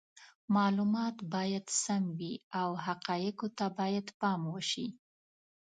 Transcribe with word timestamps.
معلومات 0.55 1.15
باید 1.33 1.65
سم 1.83 2.03
وي 2.17 2.33
او 2.61 2.69
حقایقو 2.85 3.47
ته 3.57 3.65
باید 3.79 4.07
پام 4.19 4.41
وشي. 4.53 4.87